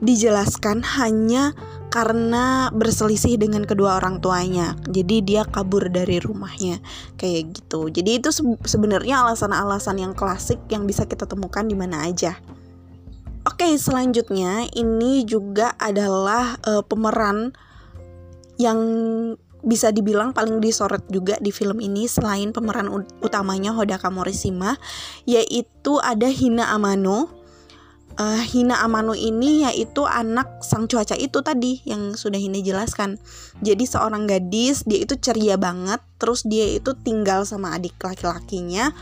dijelaskan 0.03 0.83
hanya 0.83 1.55
karena 1.87 2.73
berselisih 2.73 3.37
dengan 3.37 3.63
kedua 3.63 4.01
orang 4.01 4.19
tuanya. 4.19 4.75
Jadi 4.89 5.21
dia 5.23 5.45
kabur 5.45 5.87
dari 5.87 6.19
rumahnya 6.19 6.81
kayak 7.15 7.53
gitu. 7.53 7.87
Jadi 7.87 8.19
itu 8.19 8.29
sebenarnya 8.65 9.23
alasan-alasan 9.23 10.01
yang 10.01 10.11
klasik 10.17 10.59
yang 10.73 10.89
bisa 10.89 11.05
kita 11.05 11.23
temukan 11.29 11.63
di 11.63 11.77
mana 11.77 12.03
aja. 12.09 12.35
Oke, 13.45 13.77
selanjutnya 13.77 14.65
ini 14.73 15.23
juga 15.23 15.77
adalah 15.77 16.57
uh, 16.65 16.81
pemeran 16.81 17.53
yang 18.57 18.79
bisa 19.63 19.89
dibilang 19.95 20.35
paling 20.35 20.59
disorot 20.59 21.01
juga 21.07 21.39
di 21.39 21.49
film 21.49 21.79
ini 21.79 22.05
selain 22.05 22.51
pemeran 22.51 22.91
utamanya 23.23 23.71
Hodaka 23.71 24.11
Morishima 24.11 24.75
yaitu 25.23 25.97
ada 26.03 26.27
Hina 26.27 26.75
Amano 26.75 27.43
uh, 28.19 28.43
Hina 28.43 28.83
Amano 28.83 29.17
ini 29.17 29.65
yaitu 29.65 30.05
anak 30.05 30.61
sang 30.61 30.85
cuaca 30.85 31.17
itu 31.17 31.41
tadi 31.41 31.81
yang 31.87 32.13
sudah 32.13 32.37
Hina 32.37 32.61
jelaskan. 32.61 33.17
Jadi 33.63 33.85
seorang 33.87 34.29
gadis 34.29 34.85
dia 34.85 35.01
itu 35.01 35.17
ceria 35.17 35.57
banget, 35.57 36.01
terus 36.21 36.45
dia 36.45 36.67
itu 36.67 36.93
tinggal 37.01 37.45
sama 37.47 37.73
adik 37.73 37.97
laki-lakinya 38.01 38.93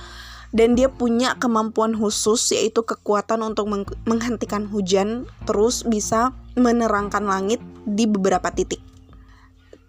dan 0.52 0.76
dia 0.76 0.92
punya 0.92 1.40
kemampuan 1.40 1.96
khusus 1.96 2.52
yaitu 2.52 2.84
kekuatan 2.84 3.40
untuk 3.40 3.72
meng 3.72 3.88
menghentikan 4.04 4.68
hujan 4.68 5.24
terus 5.48 5.88
bisa 5.88 6.36
menerangkan 6.60 7.24
langit 7.24 7.64
di 7.88 8.04
beberapa 8.04 8.52
titik 8.52 8.91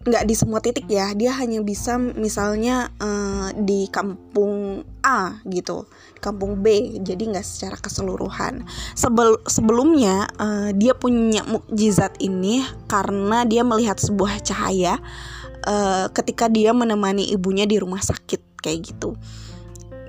nggak 0.03 0.25
di 0.27 0.35
semua 0.35 0.59
titik 0.59 0.91
ya. 0.91 1.15
Dia 1.15 1.35
hanya 1.39 1.63
bisa 1.63 1.99
misalnya 1.99 2.91
uh, 2.99 3.55
di 3.55 3.87
kampung 3.89 4.83
A 5.03 5.39
gitu 5.47 5.87
kampung 6.23 6.63
B. 6.63 6.99
Jadi 7.03 7.31
nggak 7.35 7.47
secara 7.47 7.77
keseluruhan. 7.79 8.67
Sebel 8.95 9.39
sebelumnya 9.47 10.27
uh, 10.39 10.71
dia 10.75 10.95
punya 10.95 11.47
mukjizat 11.47 12.19
ini 12.23 12.63
karena 12.91 13.47
dia 13.47 13.63
melihat 13.63 13.99
sebuah 13.99 14.43
cahaya 14.43 14.99
uh, 15.67 16.07
ketika 16.11 16.51
dia 16.51 16.75
menemani 16.75 17.31
ibunya 17.31 17.67
di 17.67 17.79
rumah 17.79 18.03
sakit 18.03 18.63
kayak 18.63 18.95
gitu. 18.95 19.19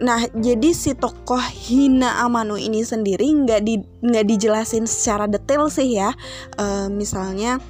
Nah, 0.03 0.25
jadi 0.35 0.73
si 0.75 0.97
tokoh 0.97 1.39
Hina 1.39 2.25
Amano 2.25 2.59
ini 2.59 2.83
sendiri 2.83 3.29
nggak 3.29 3.61
di 3.63 3.79
nggak 4.03 4.25
dijelasin 4.25 4.89
secara 4.89 5.29
detail 5.29 5.69
sih 5.71 5.95
ya. 5.95 6.11
Uh, 6.57 6.91
misalnya 6.91 7.61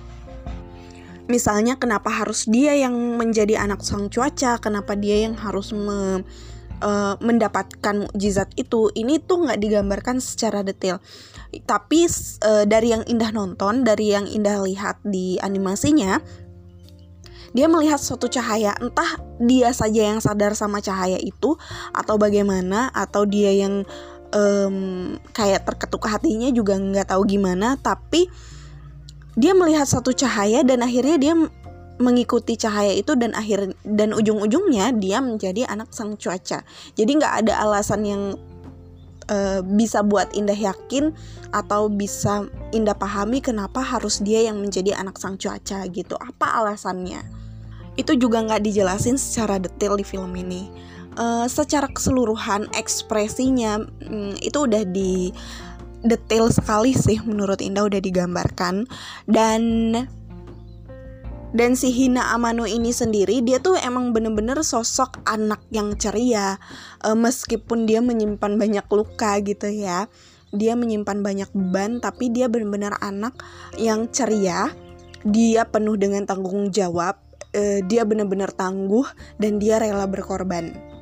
misalnya 1.27 1.79
kenapa 1.79 2.11
harus 2.11 2.47
dia 2.49 2.75
yang 2.75 2.93
menjadi 3.19 3.59
anak 3.61 3.83
sang 3.83 4.11
cuaca? 4.11 4.59
Kenapa 4.59 4.95
dia 4.97 5.23
yang 5.23 5.35
harus 5.39 5.71
me, 5.71 6.23
uh, 6.83 7.15
mendapatkan 7.19 8.07
mukjizat 8.07 8.51
itu? 8.59 8.91
Ini 8.91 9.23
tuh 9.23 9.47
nggak 9.47 9.59
digambarkan 9.59 10.19
secara 10.19 10.65
detail. 10.65 10.99
Tapi 11.53 12.09
uh, 12.43 12.65
dari 12.65 12.91
yang 12.91 13.03
indah 13.05 13.29
nonton 13.29 13.85
dari 13.85 14.11
yang 14.11 14.25
indah 14.25 14.63
lihat 14.65 14.99
di 15.05 15.37
animasinya 15.39 16.17
dia 17.53 17.69
melihat 17.69 18.01
suatu 18.01 18.25
cahaya. 18.27 18.73
Entah 18.81 19.21
dia 19.37 19.69
saja 19.71 20.09
yang 20.09 20.19
sadar 20.19 20.57
sama 20.57 20.81
cahaya 20.81 21.21
itu 21.21 21.55
atau 21.93 22.17
bagaimana 22.17 22.89
atau 22.89 23.29
dia 23.29 23.53
yang 23.53 23.85
um, 24.33 25.15
kayak 25.31 25.61
terketuk 25.63 26.09
hatinya 26.09 26.49
juga 26.49 26.75
nggak 26.81 27.13
tahu 27.13 27.23
gimana. 27.29 27.77
Tapi 27.77 28.27
dia 29.33 29.53
melihat 29.57 29.89
satu 29.89 30.13
cahaya 30.13 30.61
dan 30.61 30.85
akhirnya 30.85 31.17
dia 31.17 31.33
mengikuti 32.01 32.57
cahaya 32.57 32.93
itu 32.93 33.13
dan 33.13 33.37
akhir 33.37 33.77
dan 33.85 34.13
ujung-ujungnya 34.13 34.93
dia 34.97 35.21
menjadi 35.21 35.69
anak 35.69 35.93
sang 35.93 36.17
cuaca. 36.17 36.65
Jadi 36.97 37.11
nggak 37.17 37.45
ada 37.45 37.53
alasan 37.61 38.01
yang 38.05 38.23
uh, 39.29 39.61
bisa 39.61 40.01
buat 40.01 40.33
Indah 40.33 40.57
yakin 40.57 41.13
atau 41.53 41.87
bisa 41.87 42.49
Indah 42.73 42.97
pahami 42.97 43.39
kenapa 43.39 43.79
harus 43.81 44.19
dia 44.19 44.49
yang 44.49 44.57
menjadi 44.59 44.97
anak 44.97 45.21
sang 45.21 45.37
cuaca 45.37 45.85
gitu. 45.89 46.15
Apa 46.17 46.61
alasannya? 46.63 47.21
Itu 47.93 48.17
juga 48.17 48.41
nggak 48.41 48.65
dijelasin 48.65 49.21
secara 49.21 49.61
detail 49.61 49.97
di 49.97 50.05
film 50.05 50.33
ini. 50.33 50.69
Uh, 51.13 51.45
secara 51.45 51.85
keseluruhan 51.93 52.73
ekspresinya 52.73 53.85
um, 54.09 54.33
itu 54.41 54.65
udah 54.65 54.81
di 54.81 55.29
detail 56.03 56.51
sekali 56.51 56.91
sih 56.91 57.19
menurut 57.23 57.63
Indah 57.63 57.87
udah 57.87 57.99
digambarkan. 58.03 58.85
Dan 59.25 59.63
dan 61.53 61.77
si 61.77 61.93
Hina 61.93 62.33
Amano 62.33 62.65
ini 62.65 62.89
sendiri 62.89 63.45
dia 63.45 63.61
tuh 63.61 63.77
emang 63.77 64.09
bener-bener 64.09 64.59
sosok 64.61 65.23
anak 65.25 65.63
yang 65.71 65.95
ceria. 65.95 66.59
E, 67.01 67.13
meskipun 67.13 67.85
dia 67.85 68.03
menyimpan 68.03 68.59
banyak 68.59 68.85
luka 68.91 69.39
gitu 69.41 69.69
ya. 69.71 70.11
Dia 70.53 70.77
menyimpan 70.77 71.25
banyak 71.25 71.49
beban 71.55 71.97
tapi 71.97 72.29
dia 72.29 72.45
bener-bener 72.45 72.93
anak 73.01 73.33
yang 73.79 74.05
ceria. 74.13 74.69
Dia 75.23 75.63
penuh 75.63 75.95
dengan 75.95 76.27
tanggung 76.27 76.67
jawab, 76.75 77.15
uh, 77.55 77.79
dia 77.87 78.03
benar-benar 78.03 78.51
tangguh 78.51 79.07
dan 79.39 79.55
dia 79.55 79.79
rela 79.79 80.03
berkorban. 80.03 80.92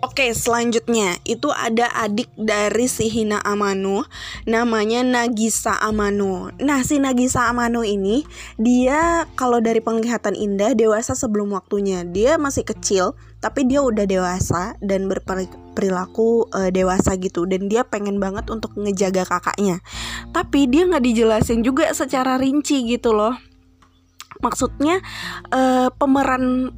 Oke, 0.00 0.32
selanjutnya 0.32 1.20
itu 1.28 1.52
ada 1.52 1.92
adik 1.92 2.32
dari 2.32 2.88
si 2.88 3.12
Hina 3.12 3.36
Amano, 3.44 4.08
namanya 4.48 5.04
Nagisa 5.04 5.76
Amano. 5.76 6.48
Nah, 6.56 6.80
si 6.80 6.96
Nagisa 6.96 7.52
Amano 7.52 7.84
ini 7.84 8.24
dia 8.56 9.28
kalau 9.36 9.60
dari 9.60 9.84
penglihatan 9.84 10.32
indah 10.32 10.72
dewasa 10.72 11.12
sebelum 11.12 11.52
waktunya. 11.52 12.00
Dia 12.08 12.40
masih 12.40 12.64
kecil, 12.64 13.12
tapi 13.44 13.68
dia 13.68 13.84
udah 13.84 14.08
dewasa 14.08 14.72
dan 14.80 15.04
berperilaku 15.04 16.48
uh, 16.48 16.72
dewasa 16.72 17.20
gitu 17.20 17.44
dan 17.44 17.68
dia 17.68 17.84
pengen 17.84 18.16
banget 18.16 18.48
untuk 18.48 18.72
ngejaga 18.80 19.28
kakaknya. 19.28 19.84
Tapi 20.32 20.64
dia 20.64 20.88
nggak 20.88 21.04
dijelasin 21.04 21.60
juga 21.60 21.92
secara 21.92 22.40
rinci 22.40 22.88
gitu 22.88 23.12
loh. 23.12 23.36
Maksudnya 24.40 25.04
uh, 25.52 25.92
pemeran 25.92 26.72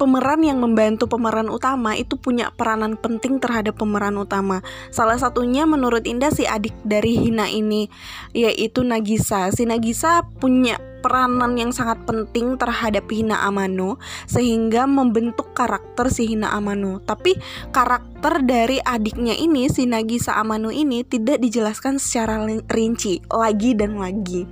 pemeran 0.00 0.40
yang 0.40 0.56
membantu 0.64 1.04
pemeran 1.12 1.52
utama 1.52 1.92
itu 1.92 2.16
punya 2.16 2.48
peranan 2.56 2.96
penting 2.96 3.36
terhadap 3.36 3.76
pemeran 3.76 4.16
utama. 4.16 4.64
Salah 4.88 5.20
satunya 5.20 5.68
menurut 5.68 6.08
Indah 6.08 6.32
si 6.32 6.48
adik 6.48 6.72
dari 6.88 7.20
Hina 7.20 7.52
ini 7.52 7.92
yaitu 8.32 8.80
Nagisa. 8.80 9.52
Si 9.52 9.68
Nagisa 9.68 10.24
punya 10.40 10.80
peranan 11.04 11.56
yang 11.60 11.72
sangat 11.76 12.00
penting 12.08 12.56
terhadap 12.56 13.04
Hina 13.12 13.44
Amano 13.44 14.00
sehingga 14.24 14.88
membentuk 14.88 15.52
karakter 15.52 16.08
si 16.08 16.32
Hina 16.32 16.56
Amano. 16.56 17.04
Tapi 17.04 17.36
karakter 17.68 18.40
dari 18.40 18.80
adiknya 18.80 19.36
ini 19.36 19.68
si 19.68 19.84
Nagisa 19.84 20.40
Amano 20.40 20.72
ini 20.72 21.04
tidak 21.04 21.44
dijelaskan 21.44 22.00
secara 22.00 22.40
rinci 22.72 23.20
lagi 23.28 23.76
dan 23.76 24.00
lagi. 24.00 24.48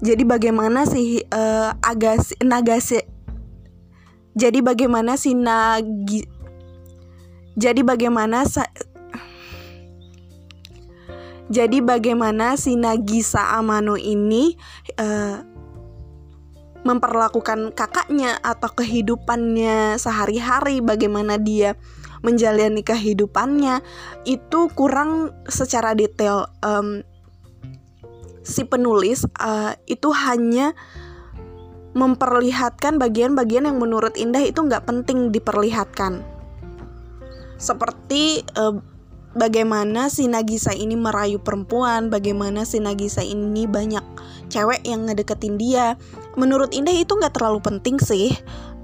Jadi 0.00 0.24
bagaimana 0.24 0.88
si 0.88 1.20
uh, 1.28 1.76
Agas 1.84 2.32
Nagase 2.40 3.19
jadi 4.40 4.64
bagaimana 4.64 5.20
si 5.20 5.36
Nagi 5.36 6.24
Jadi 7.60 7.84
bagaimana 7.84 8.48
sa 8.48 8.64
Jadi 11.50 11.82
bagaimana 11.84 12.56
si 12.56 12.78
Nagisa 12.78 13.58
Amano 13.58 13.98
ini 14.00 14.54
uh, 14.96 15.42
memperlakukan 16.86 17.74
kakaknya 17.74 18.38
atau 18.40 18.70
kehidupannya 18.70 19.98
sehari-hari 20.00 20.78
bagaimana 20.80 21.36
dia 21.36 21.74
menjalani 22.22 22.86
kehidupannya 22.86 23.82
itu 24.24 24.70
kurang 24.78 25.34
secara 25.50 25.92
detail. 25.92 26.46
Um, 26.62 27.02
si 28.46 28.64
penulis 28.64 29.26
uh, 29.42 29.74
itu 29.90 30.08
hanya 30.14 30.72
memperlihatkan 31.92 33.02
bagian-bagian 33.02 33.66
yang 33.66 33.78
menurut 33.82 34.14
Indah 34.14 34.42
itu 34.44 34.62
nggak 34.62 34.86
penting 34.86 35.34
diperlihatkan. 35.34 36.22
Seperti 37.60 38.40
eh, 38.42 38.74
bagaimana 39.34 40.10
si 40.10 40.26
Nagisa 40.26 40.74
ini 40.74 40.94
merayu 40.94 41.42
perempuan, 41.42 42.08
bagaimana 42.08 42.62
si 42.62 42.78
Nagisa 42.78 43.22
ini 43.22 43.66
banyak 43.66 44.02
cewek 44.50 44.82
yang 44.86 45.06
ngedeketin 45.06 45.58
dia. 45.58 45.98
Menurut 46.38 46.70
Indah 46.74 46.94
itu 46.94 47.14
nggak 47.14 47.34
terlalu 47.38 47.58
penting 47.62 47.98
sih 47.98 48.34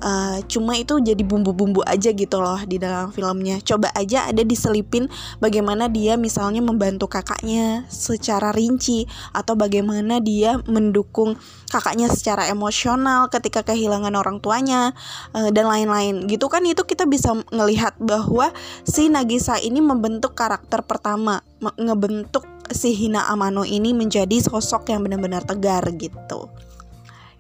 uh, 0.03 0.39
cuma 0.49 0.77
itu 0.77 0.99
jadi 1.01 1.23
bumbu-bumbu 1.23 1.85
aja 1.85 2.13
gitu 2.13 2.41
loh 2.41 2.61
di 2.65 2.81
dalam 2.81 3.13
filmnya. 3.13 3.61
Coba 3.63 3.93
aja 3.93 4.29
ada 4.29 4.43
diselipin 4.43 5.09
bagaimana 5.39 5.89
dia 5.89 6.17
misalnya 6.19 6.61
membantu 6.61 7.09
kakaknya 7.09 7.85
secara 7.89 8.51
rinci 8.53 9.05
atau 9.33 9.55
bagaimana 9.55 10.21
dia 10.21 10.59
mendukung 10.67 11.37
kakaknya 11.69 12.09
secara 12.09 12.49
emosional 12.49 13.29
ketika 13.29 13.65
kehilangan 13.67 14.13
orang 14.17 14.39
tuanya 14.41 14.93
uh, 15.37 15.51
dan 15.53 15.69
lain-lain. 15.69 16.29
Gitu 16.29 16.47
kan 16.49 16.65
itu 16.65 16.85
kita 16.85 17.05
bisa 17.09 17.33
ngelihat 17.53 17.97
bahwa 18.01 18.53
si 18.85 19.09
Nagisa 19.13 19.61
ini 19.61 19.81
membentuk 19.81 20.37
karakter 20.37 20.85
pertama 20.85 21.41
ngebentuk 21.77 22.45
si 22.71 22.95
Hina 22.95 23.31
Amano 23.31 23.63
ini 23.63 23.95
menjadi 23.95 24.43
sosok 24.43 24.91
yang 24.91 25.07
benar-benar 25.07 25.47
tegar 25.47 25.87
gitu. 25.95 26.51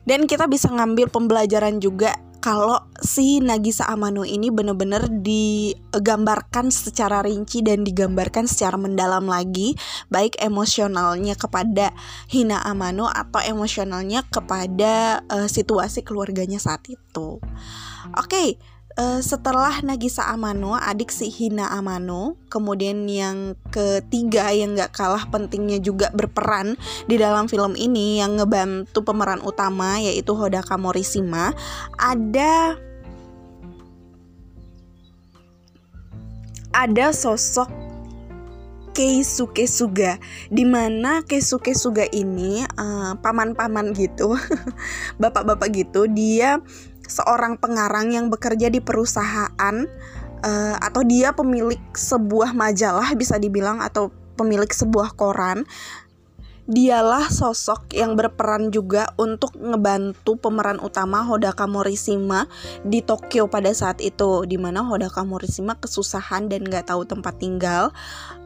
Dan 0.07 0.31
kita 0.31 0.46
bisa 0.46 0.70
ngambil 0.70 1.11
pembelajaran 1.11 1.83
juga 1.83 2.14
kalau 2.46 2.78
si 3.02 3.42
Nagisa 3.42 3.90
Amano 3.90 4.22
ini 4.22 4.54
benar-benar 4.54 5.11
digambarkan 5.11 6.70
secara 6.70 7.18
rinci 7.26 7.59
dan 7.59 7.82
digambarkan 7.82 8.46
secara 8.46 8.78
mendalam 8.78 9.26
lagi 9.26 9.74
baik 10.14 10.38
emosionalnya 10.38 11.35
kepada 11.35 11.90
Hina 12.30 12.62
Amano 12.62 13.11
atau 13.11 13.42
emosionalnya 13.42 14.22
kepada 14.30 15.26
uh, 15.26 15.50
situasi 15.50 16.06
keluarganya 16.06 16.62
saat 16.62 16.87
itu. 16.87 17.42
Oke, 18.14 18.30
okay, 18.30 18.48
uh, 18.96 19.20
setelah 19.20 19.80
Nagisa 19.85 20.26
Amano, 20.26 20.74
adik 20.74 21.12
si 21.12 21.28
Hina 21.28 21.70
Amano, 21.70 22.40
kemudian 22.48 23.04
yang 23.06 23.54
ketiga 23.68 24.50
yang 24.50 24.74
gak 24.74 24.96
kalah 24.96 25.28
pentingnya 25.28 25.78
juga 25.78 26.11
berperan 26.11 26.74
di 27.06 27.20
dalam 27.20 27.46
film 27.46 27.76
ini 27.76 28.18
yang 28.18 28.40
ngebantu 28.40 29.04
pemeran 29.04 29.44
utama 29.44 30.00
yaitu 30.00 30.32
Hodaka 30.32 30.74
Morishima, 30.80 31.52
ada 32.00 32.76
ada 36.76 37.06
sosok 37.12 37.87
Keisuke 38.96 39.68
Suga 39.68 40.16
di 40.48 40.64
mana 40.64 41.20
Keisuke 41.20 41.76
Suga 41.76 42.09
ini 42.09 42.64
uh, 42.80 43.12
paman-paman 43.20 43.92
gitu 43.92 44.32
bapak-bapak 45.20 45.68
gitu 45.85 46.09
dia 46.09 46.64
seorang 47.07 47.59
pengarang 47.59 48.12
yang 48.12 48.27
bekerja 48.29 48.71
di 48.71 48.83
perusahaan 48.83 49.77
uh, 50.42 50.77
atau 50.79 51.03
dia 51.07 51.33
pemilik 51.33 51.81
sebuah 51.95 52.53
majalah 52.53 53.14
bisa 53.14 53.40
dibilang 53.40 53.81
atau 53.81 54.12
pemilik 54.37 54.69
sebuah 54.69 55.16
koran 55.16 55.64
dialah 56.66 57.31
sosok 57.31 57.95
yang 57.95 58.19
berperan 58.19 58.75
juga 58.75 59.14
untuk 59.14 59.55
ngebantu 59.55 60.35
pemeran 60.35 60.83
utama 60.83 61.23
Hodaka 61.23 61.71
Morishima 61.71 62.51
di 62.83 63.07
Tokyo 63.07 63.47
pada 63.47 63.71
saat 63.71 64.03
itu 64.03 64.42
di 64.51 64.59
mana 64.59 64.83
Hodaka 64.83 65.23
Morishima 65.23 65.79
kesusahan 65.79 66.51
dan 66.51 66.66
gak 66.66 66.90
tahu 66.90 67.07
tempat 67.07 67.38
tinggal. 67.38 67.95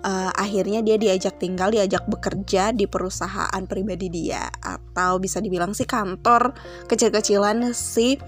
Uh, 0.04 0.28
akhirnya 0.36 0.84
dia 0.84 1.00
diajak 1.00 1.40
tinggal 1.40 1.72
diajak 1.72 2.04
bekerja 2.08 2.76
di 2.76 2.84
perusahaan 2.84 3.64
pribadi 3.64 4.12
dia 4.12 4.48
atau 4.60 5.16
bisa 5.16 5.40
dibilang 5.40 5.76
sih 5.76 5.88
kantor 5.88 6.56
kecil-kecilan 6.88 7.72
si 7.72 8.20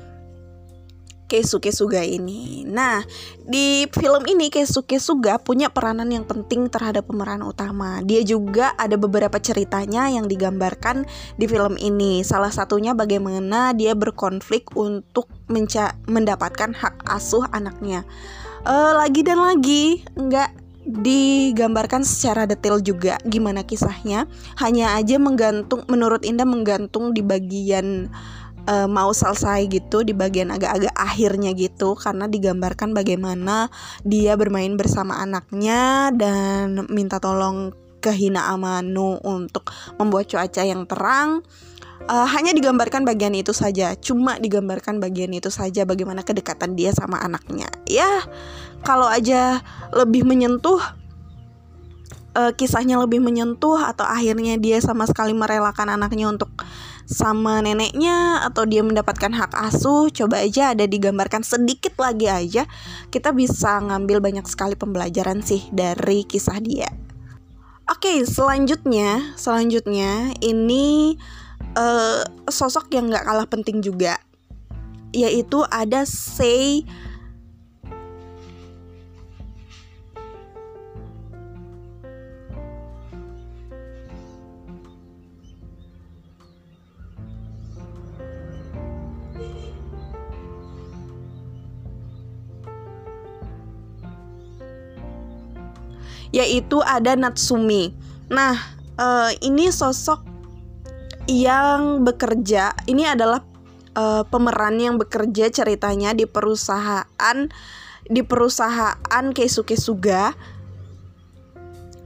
Keisuke 1.32 1.72
Suga 1.72 2.04
ini. 2.04 2.68
Nah, 2.68 3.00
di 3.40 3.88
film 3.88 4.28
ini 4.28 4.52
Keisuke 4.52 5.00
Suga 5.00 5.40
punya 5.40 5.72
peranan 5.72 6.12
yang 6.12 6.28
penting 6.28 6.68
terhadap 6.68 7.08
pemeran 7.08 7.40
utama. 7.40 8.04
Dia 8.04 8.20
juga 8.20 8.76
ada 8.76 9.00
beberapa 9.00 9.40
ceritanya 9.40 10.12
yang 10.12 10.28
digambarkan 10.28 11.08
di 11.40 11.48
film 11.48 11.80
ini. 11.80 12.20
Salah 12.20 12.52
satunya 12.52 12.92
bagaimana 12.92 13.72
dia 13.72 13.96
berkonflik 13.96 14.76
untuk 14.76 15.24
mendapatkan 16.04 16.76
hak 16.76 17.08
asuh 17.08 17.48
anaknya. 17.48 18.04
Uh, 18.68 18.92
lagi 18.92 19.24
dan 19.24 19.40
lagi, 19.40 20.04
nggak 20.12 20.60
digambarkan 20.82 22.02
secara 22.02 22.44
detail 22.44 22.76
juga 22.82 23.16
gimana 23.24 23.64
kisahnya. 23.64 24.28
Hanya 24.60 25.00
aja 25.00 25.16
menggantung, 25.16 25.88
menurut 25.88 26.26
Indah 26.28 26.46
menggantung 26.46 27.16
di 27.16 27.24
bagian 27.24 28.12
uh, 28.68 28.88
mau 28.88 29.10
selesai 29.10 29.66
gitu 29.70 30.06
di 30.06 30.14
bagian 30.14 30.52
agak-agak 30.54 30.94
akhirnya 30.94 31.50
gitu 31.54 31.94
karena 31.98 32.26
digambarkan 32.28 32.94
bagaimana 32.94 33.68
dia 34.06 34.34
bermain 34.38 34.74
bersama 34.78 35.18
anaknya 35.22 36.10
dan 36.14 36.86
minta 36.90 37.18
tolong 37.18 37.74
ke 38.02 38.10
Hina 38.10 38.50
Amano 38.50 39.22
untuk 39.22 39.70
membuat 39.96 40.26
cuaca 40.26 40.62
yang 40.66 40.84
terang. 40.90 41.46
Uh, 42.02 42.26
hanya 42.26 42.50
digambarkan 42.50 43.06
bagian 43.06 43.30
itu 43.30 43.54
saja, 43.54 43.94
cuma 43.94 44.34
digambarkan 44.34 44.98
bagian 44.98 45.30
itu 45.30 45.54
saja 45.54 45.86
bagaimana 45.86 46.26
kedekatan 46.26 46.74
dia 46.74 46.90
sama 46.90 47.22
anaknya. 47.22 47.70
Ya, 47.86 48.26
kalau 48.82 49.06
aja 49.06 49.62
lebih 49.94 50.26
menyentuh 50.26 50.82
uh, 52.36 52.52
kisahnya 52.58 52.98
lebih 53.00 53.22
menyentuh 53.22 53.78
atau 53.78 54.02
akhirnya 54.02 54.56
dia 54.58 54.82
sama 54.82 55.06
sekali 55.06 55.30
merelakan 55.36 55.94
anaknya 55.94 56.26
untuk 56.32 56.50
sama 57.06 57.60
neneknya 57.60 58.46
atau 58.46 58.66
dia 58.66 58.80
mendapatkan 58.80 59.30
hak 59.30 59.52
asuh 59.70 60.08
coba 60.10 60.42
aja 60.42 60.72
ada 60.72 60.86
digambarkan 60.86 61.42
sedikit 61.42 61.98
lagi 61.98 62.30
aja 62.30 62.64
kita 63.10 63.34
bisa 63.34 63.82
ngambil 63.82 64.22
banyak 64.22 64.46
sekali 64.46 64.78
pembelajaran 64.78 65.42
sih 65.42 65.66
dari 65.74 66.24
kisah 66.26 66.58
dia. 66.62 66.90
Oke 67.90 68.22
selanjutnya 68.24 69.34
selanjutnya 69.34 70.32
ini 70.40 71.18
uh, 71.76 72.22
sosok 72.48 72.94
yang 72.94 73.10
nggak 73.10 73.26
kalah 73.26 73.48
penting 73.50 73.82
juga 73.82 74.16
yaitu 75.12 75.60
ada 75.68 76.08
Sei 76.08 76.88
yaitu 96.32 96.80
ada 96.82 97.14
Natsumi. 97.14 97.92
Nah, 98.32 98.56
uh, 98.96 99.30
ini 99.44 99.68
sosok 99.68 100.24
yang 101.28 102.02
bekerja. 102.02 102.74
Ini 102.88 103.14
adalah 103.14 103.44
uh, 103.94 104.24
pemeran 104.26 104.80
yang 104.80 104.96
bekerja 104.98 105.52
ceritanya 105.52 106.16
di 106.16 106.24
perusahaan 106.26 107.38
di 108.02 108.22
perusahaan 108.24 109.24
Keisuke 109.30 109.78
Suga. 109.78 110.34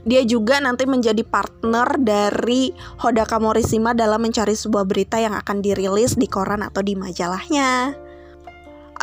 Dia 0.07 0.23
juga 0.23 0.63
nanti 0.63 0.87
menjadi 0.87 1.19
partner 1.27 1.99
dari 1.99 2.71
Hodaka 3.03 3.43
Morishima 3.43 3.91
dalam 3.91 4.23
mencari 4.23 4.55
sebuah 4.55 4.87
berita 4.87 5.19
yang 5.19 5.35
akan 5.35 5.59
dirilis 5.59 6.15
di 6.15 6.31
koran 6.31 6.63
atau 6.63 6.79
di 6.79 6.95
majalahnya. 6.95 7.91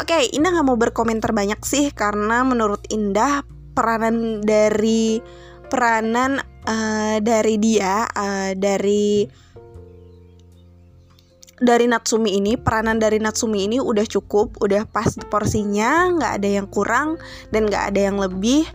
Oke, 0.01 0.33
Indah 0.33 0.57
nggak 0.57 0.65
mau 0.65 0.81
berkomentar 0.81 1.37
banyak 1.37 1.61
sih 1.61 1.93
karena 1.93 2.41
menurut 2.41 2.89
Indah 2.89 3.45
peranan 3.75 4.41
dari 4.41 5.19
peranan 5.69 6.39
uh, 6.65 7.19
dari 7.19 7.59
dia 7.59 8.07
uh, 8.07 8.55
dari 8.55 9.27
dari 11.65 11.87
Natsumi 11.87 12.35
ini 12.35 12.59
peranan 12.59 12.99
dari 12.99 13.23
Natsumi 13.23 13.67
ini 13.71 13.79
udah 13.79 14.05
cukup 14.05 14.59
udah 14.59 14.85
pas 14.91 15.09
porsinya 15.31 16.11
nggak 16.19 16.33
ada 16.43 16.49
yang 16.61 16.67
kurang 16.67 17.17
dan 17.51 17.67
nggak 17.71 17.95
ada 17.95 18.01
yang 18.01 18.19
lebih. 18.19 18.67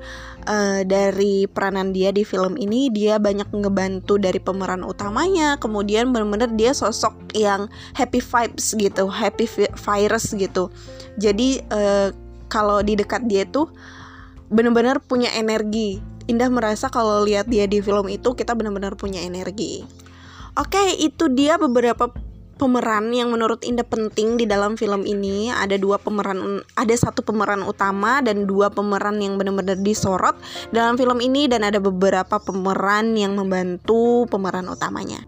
Uh, 0.49 0.81
dari 0.87 1.45
peranan 1.45 1.93
dia 1.93 2.09
di 2.09 2.25
film 2.25 2.57
ini 2.57 2.89
dia 2.89 3.21
banyak 3.21 3.53
ngebantu 3.53 4.17
dari 4.17 4.41
pemeran 4.41 4.81
utamanya. 4.81 5.59
Kemudian 5.61 6.09
bener-bener 6.09 6.49
dia 6.57 6.73
sosok 6.73 7.13
yang 7.37 7.69
happy 7.93 8.17
vibes 8.17 8.73
gitu 8.73 9.05
happy 9.11 9.45
virus 9.77 10.33
gitu. 10.33 10.73
Jadi 11.21 11.61
uh, 11.69 12.09
kalau 12.49 12.81
di 12.81 12.97
dekat 12.97 13.29
dia 13.29 13.45
tuh 13.45 13.69
bener-bener 14.49 14.99
punya 14.99 15.29
energi. 15.37 16.01
Indah 16.29 16.49
merasa 16.53 16.93
kalau 16.93 17.25
lihat 17.25 17.49
dia 17.49 17.65
di 17.65 17.81
film 17.81 18.05
itu 18.05 18.37
kita 18.37 18.53
benar-benar 18.53 18.93
punya 18.93 19.21
energi. 19.25 19.81
Oke, 20.57 20.97
itu 20.97 21.29
dia 21.29 21.57
beberapa 21.57 22.13
pemeran 22.59 23.15
yang 23.15 23.31
menurut 23.31 23.63
Indah 23.63 23.87
penting 23.87 24.35
di 24.35 24.45
dalam 24.45 24.75
film 24.75 25.07
ini. 25.07 25.49
Ada 25.49 25.79
dua 25.79 25.97
pemeran 25.97 26.61
ada 26.75 26.93
satu 26.93 27.23
pemeran 27.23 27.63
utama 27.63 28.19
dan 28.19 28.45
dua 28.45 28.67
pemeran 28.69 29.17
yang 29.23 29.39
benar-benar 29.39 29.79
disorot 29.79 30.35
dalam 30.69 30.99
film 30.99 31.17
ini. 31.23 31.47
Dan 31.47 31.65
ada 31.65 31.79
beberapa 31.81 32.37
pemeran 32.37 33.15
yang 33.15 33.33
membantu 33.33 34.27
pemeran 34.29 34.67
utamanya. 34.69 35.23